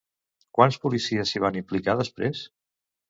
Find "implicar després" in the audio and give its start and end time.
1.63-2.43